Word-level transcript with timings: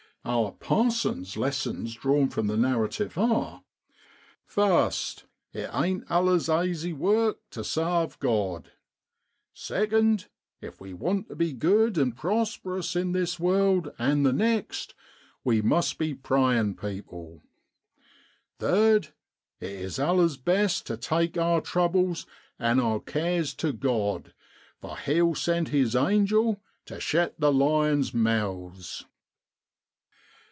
Our 0.23 0.51
'parson's' 0.51 1.35
lessons 1.35 1.95
drawn 1.95 2.29
from 2.29 2.45
the 2.45 2.55
narrative 2.55 3.17
are, 3.17 3.63
'First 4.45 5.25
It 5.51 5.67
ain't 5.73 6.03
allers 6.11 6.47
aisy 6.47 6.93
work 6.93 7.39
tu 7.49 7.63
sarve 7.63 8.19
God; 8.19 8.71
second, 9.51 10.27
If 10.61 10.79
we 10.79 10.93
want 10.93 11.27
tu 11.29 11.33
be 11.35 11.53
good 11.53 11.97
an' 11.97 12.11
prosperous 12.11 12.95
in 12.95 13.13
this 13.13 13.39
world 13.39 13.91
an' 13.97 14.21
the 14.21 14.31
next, 14.31 14.93
we 15.43 15.59
must 15.63 15.97
be 15.97 16.13
prayin' 16.13 16.75
people; 16.75 17.41
third, 18.59 19.15
It 19.59 19.71
is 19.71 19.97
allers 19.97 20.37
best 20.37 20.85
tu 20.85 20.97
take 20.97 21.35
our 21.35 21.61
troubles 21.61 22.27
an' 22.59 22.79
our 22.79 22.99
cares 22.99 23.55
tu 23.55 23.73
God, 23.73 24.35
for 24.81 24.99
He'll 24.99 25.33
sefld 25.33 25.69
His 25.69 25.95
angel 25.95 26.61
tu 26.85 26.99
shet 26.99 27.39
the 27.39 27.51
lions' 27.51 28.13
mouths.' 28.13 29.03